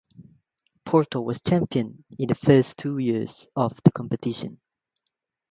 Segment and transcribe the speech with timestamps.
[0.83, 4.59] Porto was champion in the first two years of the competition.